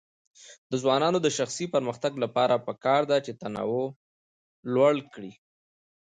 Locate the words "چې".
3.25-3.31